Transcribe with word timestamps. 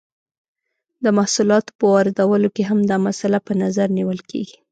د 1.03 1.05
محصولاتو 1.17 1.71
په 1.79 1.85
واردولو 1.93 2.47
کې 2.55 2.63
هم 2.69 2.79
دا 2.91 2.97
مسئله 3.07 3.39
په 3.47 3.53
نظر 3.61 3.87
نیول 3.97 4.19
کیږي. 4.29 4.55